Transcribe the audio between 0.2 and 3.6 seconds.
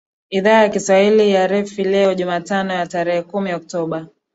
a idhaa ya kiswahili ya rfi leo jumatano ya tarehe kumi